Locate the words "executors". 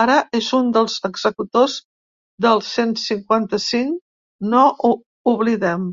1.10-1.78